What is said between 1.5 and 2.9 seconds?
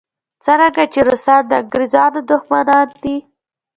انګریزانو دښمنان